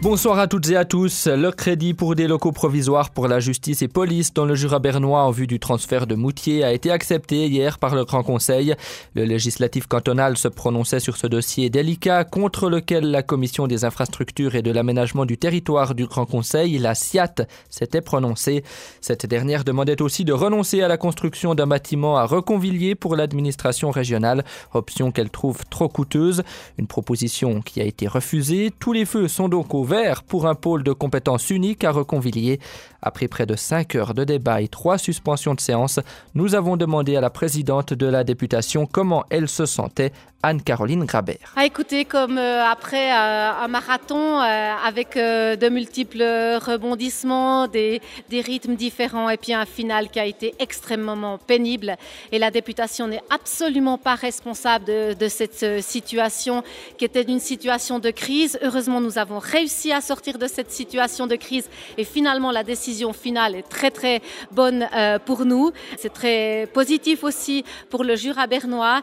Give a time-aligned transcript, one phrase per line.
[0.00, 1.26] Bonsoir à toutes et à tous.
[1.26, 5.24] Le crédit pour des locaux provisoires pour la justice et police dans le Jura bernois
[5.24, 8.76] en vue du transfert de Moutier a été accepté hier par le Grand Conseil.
[9.16, 14.54] Le législatif cantonal se prononçait sur ce dossier délicat contre lequel la Commission des infrastructures
[14.54, 17.34] et de l'aménagement du territoire du Grand Conseil, la SIAT,
[17.68, 18.62] s'était prononcée.
[19.00, 23.90] Cette dernière demandait aussi de renoncer à la construction d'un bâtiment à Reconvilliers pour l'administration
[23.90, 24.44] régionale,
[24.74, 26.44] option qu'elle trouve trop coûteuse.
[26.78, 28.70] Une proposition qui a été refusée.
[28.78, 29.87] Tous les feux sont donc au
[30.22, 32.60] pour un pôle de compétences unique à Reconvilliers.
[33.00, 36.00] Après près de 5 heures de débat et trois suspensions de séance,
[36.34, 40.12] nous avons demandé à la présidente de la députation comment elle se sentait
[40.42, 41.52] Anne-Caroline Grabert.
[41.56, 48.40] À écouter comme euh, après euh, un marathon euh, avec de multiples rebondissements, des, des,
[48.40, 51.96] rythmes différents et puis un final qui a été extrêmement pénible.
[52.30, 56.62] Et la députation n'est absolument pas responsable de, de cette situation
[56.98, 58.58] qui était une situation de crise.
[58.62, 62.87] Heureusement, nous avons réussi à sortir de cette situation de crise et finalement la décision
[63.12, 64.88] finale est très très bonne
[65.24, 65.72] pour nous.
[65.96, 69.02] C'est très positif aussi pour le Jura bernois.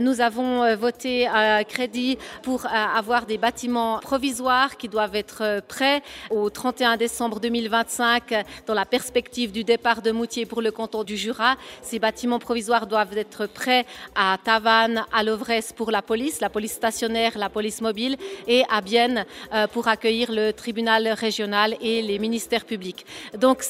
[0.00, 5.60] Nous avons voté un crédit pour euh, avoir des bâtiments provisoires qui doivent être euh,
[5.66, 11.04] prêts au 31 décembre 2025 dans la perspective du départ de Moutier pour le canton
[11.04, 11.56] du Jura.
[11.82, 16.72] Ces bâtiments provisoires doivent être prêts à Tavannes, à Lovres pour la police, la police
[16.72, 22.18] stationnaire, la police mobile et à Bienne euh, pour accueillir le tribunal régional et les
[22.18, 23.04] ministères publics.
[23.38, 23.64] Donc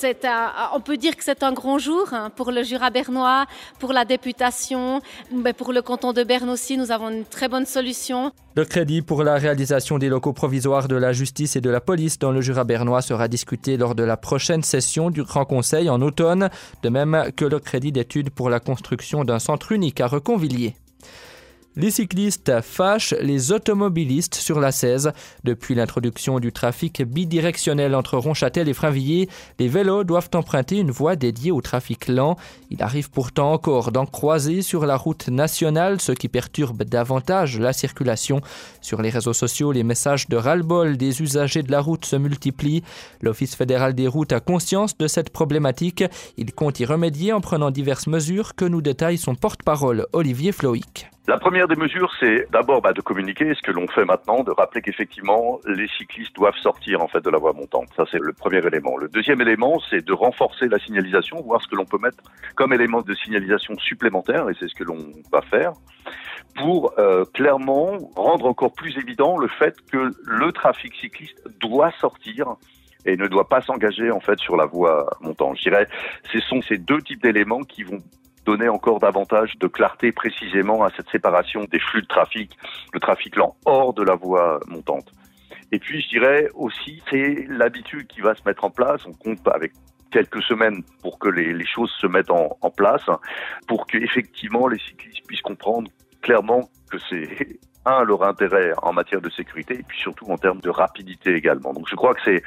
[0.74, 3.46] on peut dire que c'est un grand jour hein, pour le Jura bernois,
[3.78, 5.00] pour la députation,
[5.32, 6.76] mais pour le canton de Berne aussi.
[6.76, 8.32] Nous avons une très bonne solution.
[8.56, 12.18] Le crédit pour la réalisation des locaux provisoires de la justice et de la police
[12.18, 16.00] dans le Jura bernois sera discuté lors de la prochaine session du Grand Conseil en
[16.02, 16.50] automne,
[16.82, 20.74] de même que le crédit d'études pour la construction d'un centre unique à Reconvilliers.
[21.76, 25.12] Les cyclistes fâchent les automobilistes sur la 16.
[25.44, 29.28] Depuis l'introduction du trafic bidirectionnel entre Ronchâtel et Frainvilliers,
[29.60, 32.36] les vélos doivent emprunter une voie dédiée au trafic lent.
[32.70, 37.72] Il arrive pourtant encore d'en croiser sur la route nationale, ce qui perturbe davantage la
[37.72, 38.40] circulation.
[38.80, 42.82] Sur les réseaux sociaux, les messages de ras-le-bol des usagers de la route se multiplient.
[43.20, 46.02] L'Office fédéral des routes a conscience de cette problématique.
[46.36, 51.06] Il compte y remédier en prenant diverses mesures que nous détaille son porte-parole Olivier Floïc.
[51.30, 54.50] La première des mesures, c'est d'abord bah, de communiquer, ce que l'on fait maintenant, de
[54.50, 57.86] rappeler qu'effectivement, les cyclistes doivent sortir en fait de la voie montante.
[57.96, 58.96] Ça, c'est le premier élément.
[58.96, 62.18] Le deuxième élément, c'est de renforcer la signalisation, voir ce que l'on peut mettre
[62.56, 64.98] comme élément de signalisation supplémentaire, et c'est ce que l'on
[65.30, 65.70] va faire
[66.56, 72.56] pour euh, clairement rendre encore plus évident le fait que le trafic cycliste doit sortir
[73.06, 75.58] et ne doit pas s'engager en fait sur la voie montante.
[75.58, 75.86] Je dirais,
[76.32, 78.00] ce sont ces deux types d'éléments qui vont
[78.44, 82.56] donner encore davantage de clarté précisément à cette séparation des flux de trafic,
[82.92, 85.12] le trafic lent hors de la voie montante.
[85.72, 89.04] Et puis je dirais aussi, c'est l'habitude qui va se mettre en place.
[89.06, 89.72] On compte avec
[90.10, 93.04] quelques semaines pour que les, choses se mettent en, en place,
[93.68, 95.90] pour que effectivement les cyclistes puissent comprendre
[96.20, 100.60] clairement que c'est un, leur intérêt en matière de sécurité et puis surtout en termes
[100.60, 101.72] de rapidité également.
[101.72, 102.42] Donc je crois que c'est,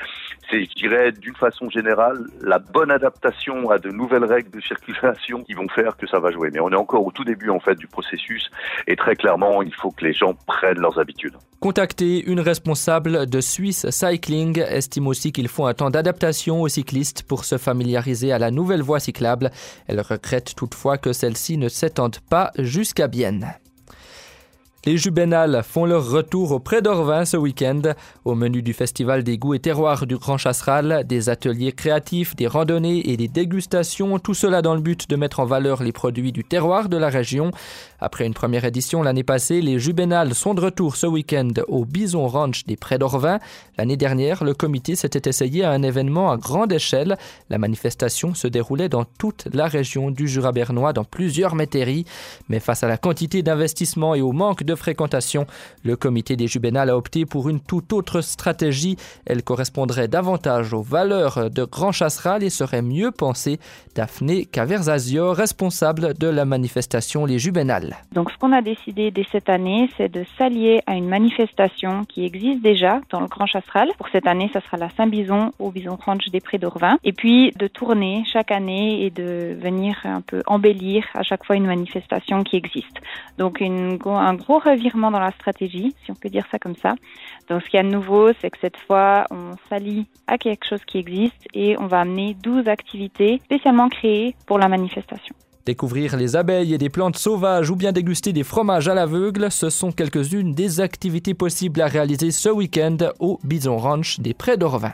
[0.51, 5.53] je dirais, d'une façon générale, la bonne adaptation à de nouvelles règles de circulation qui
[5.53, 6.49] vont faire que ça va jouer.
[6.53, 8.49] Mais on est encore au tout début en fait du processus
[8.87, 11.35] et très clairement, il faut que les gens prennent leurs habitudes.
[11.59, 17.23] Contacter une responsable de Swiss Cycling estime aussi qu'il faut un temps d'adaptation aux cyclistes
[17.23, 19.49] pour se familiariser à la nouvelle voie cyclable.
[19.87, 23.53] Elle regrette toutefois que celle-ci ne s'étende pas jusqu'à Bienne.
[24.85, 27.81] Les Jubenales font leur retour au Pré d'Orvin ce week-end.
[28.25, 32.47] Au menu du Festival des goûts et terroirs du Grand Chasseral, des ateliers créatifs, des
[32.47, 36.33] randonnées et des dégustations, tout cela dans le but de mettre en valeur les produits
[36.33, 37.51] du terroir de la région.
[38.01, 42.27] Après une première édition l'année passée, les Jubenales sont de retour ce week-end au Bison
[42.27, 43.39] Ranch des Prés d'Orvin.
[43.77, 47.17] L'année dernière, le comité s'était essayé à un événement à grande échelle.
[47.49, 52.03] La manifestation se déroulait dans toute la région du Jura bernois, dans plusieurs métairies.
[52.49, 55.45] Mais face à la quantité d'investissement et au manque de fréquentation.
[55.83, 58.97] Le comité des Jubenales a opté pour une toute autre stratégie.
[59.25, 63.59] Elle correspondrait davantage aux valeurs de Grand Chasseral et serait mieux pensée.
[63.95, 67.95] Daphné Caverzazio, responsable de la manifestation Les Jubenales.
[68.11, 72.25] Donc ce qu'on a décidé dès cette année, c'est de s'allier à une manifestation qui
[72.25, 73.89] existe déjà dans le Grand Chasseral.
[73.97, 76.97] Pour cette année, ça sera la Saint-Bison au Bison Ranch des Prés d'Orvin.
[77.03, 81.55] Et puis de tourner chaque année et de venir un peu embellir à chaque fois
[81.55, 82.97] une manifestation qui existe.
[83.37, 86.95] Donc un gros revirement dans la stratégie, si on peut dire ça comme ça.
[87.49, 90.65] Donc ce qu'il y a de nouveau, c'est que cette fois, on s'allie à quelque
[90.67, 95.35] chose qui existe et on va amener 12 activités spécialement créées pour la manifestation.
[95.65, 99.69] Découvrir les abeilles et des plantes sauvages ou bien déguster des fromages à l'aveugle, ce
[99.69, 104.93] sont quelques-unes des activités possibles à réaliser ce week-end au Bison Ranch des Prés d'Orvin.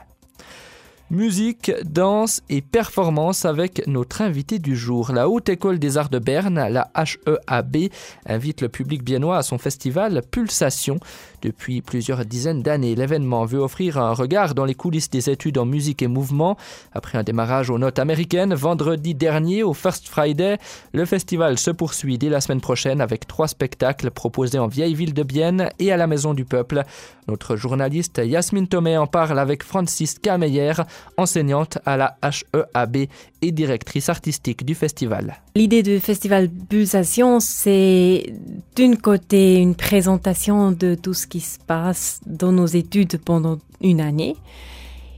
[1.10, 5.10] Musique, danse et performance avec notre invité du jour.
[5.10, 7.90] La Haute École des Arts de Berne, la HEAB,
[8.26, 11.00] invite le public biennois à son festival Pulsation.
[11.42, 15.66] Depuis plusieurs dizaines d'années, l'événement veut offrir un regard dans les coulisses des études en
[15.66, 16.56] musique et mouvement.
[16.92, 20.58] Après un démarrage aux notes américaines vendredi dernier au First Friday,
[20.92, 25.14] le festival se poursuit dès la semaine prochaine avec trois spectacles proposés en vieille ville
[25.14, 26.84] de Bienne et à la Maison du Peuple.
[27.26, 30.72] Notre journaliste Yasmine Thomé en parle avec Francis Kameyer,
[31.16, 33.08] enseignante à la HEAB
[33.42, 35.36] et directrice artistique du festival.
[35.54, 38.32] L'idée du festival Pulsation, c'est
[38.76, 44.00] d'une côté une présentation de tout ce qui se passe dans nos études pendant une
[44.00, 44.36] année.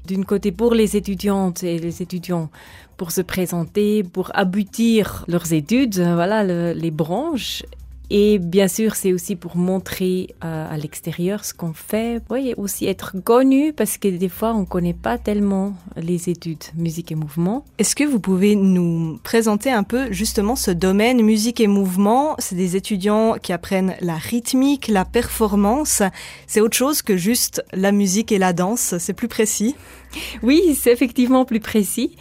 [0.06, 2.50] D'une côté pour les étudiantes et les étudiants
[2.96, 7.62] pour se présenter, pour aboutir leurs études, voilà le, les branches
[8.14, 12.20] et bien sûr, c'est aussi pour montrer euh, à l'extérieur ce qu'on fait.
[12.28, 16.62] Oui, aussi être connu parce que des fois, on ne connaît pas tellement les études
[16.76, 17.64] musique et mouvement.
[17.78, 22.34] Est-ce que vous pouvez nous présenter un peu justement ce domaine musique et mouvement?
[22.38, 26.02] C'est des étudiants qui apprennent la rythmique, la performance.
[26.46, 28.94] C'est autre chose que juste la musique et la danse.
[28.98, 29.74] C'est plus précis?
[30.42, 32.16] Oui, c'est effectivement plus précis.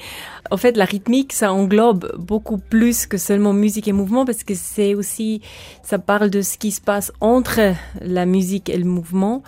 [0.50, 4.54] En fait, la rythmique, ça englobe beaucoup plus que seulement musique et mouvement parce que
[4.56, 5.42] c'est aussi,
[5.84, 9.44] ça parle de ce qui se passe entre la musique et le mouvement.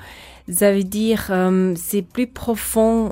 [0.49, 3.11] Ça veut dire, euh, c'est plus profond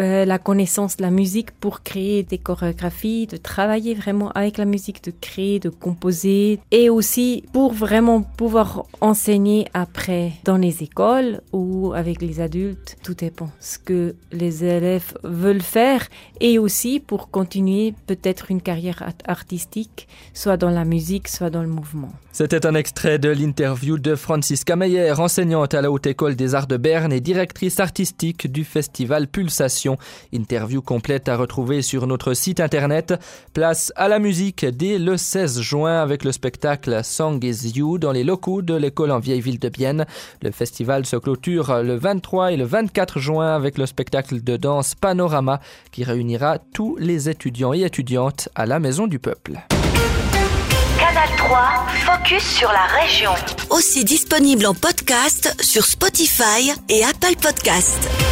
[0.00, 4.64] euh, la connaissance de la musique pour créer des chorégraphies, de travailler vraiment avec la
[4.64, 11.40] musique, de créer, de composer et aussi pour vraiment pouvoir enseigner après dans les écoles
[11.52, 12.96] ou avec les adultes.
[13.02, 16.08] Tout dépend ce que les élèves veulent faire
[16.40, 21.68] et aussi pour continuer peut-être une carrière artistique, soit dans la musique, soit dans le
[21.68, 22.10] mouvement.
[22.32, 26.68] C'était un extrait de l'interview de Francisca Meyer, enseignante à la Haute École des Arts
[26.68, 29.89] de Berne et directrice artistique du festival Pulsation.
[30.32, 33.14] Interview complète à retrouver sur notre site internet.
[33.54, 38.12] Place à la musique dès le 16 juin avec le spectacle Song is You dans
[38.12, 40.06] les locaux de l'école en vieille ville de Bienne.
[40.42, 44.94] Le festival se clôture le 23 et le 24 juin avec le spectacle de danse
[44.94, 45.60] Panorama
[45.90, 49.60] qui réunira tous les étudiants et étudiantes à la Maison du Peuple.
[50.98, 53.30] Canal 3, focus sur la région.
[53.70, 58.29] Aussi disponible en podcast sur Spotify et Apple Podcast.